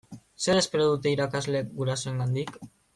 Zer 0.45 0.61
espero 0.61 0.87
dute 0.93 1.13
irakasleek 1.17 1.71
gurasoengandik? 1.79 2.55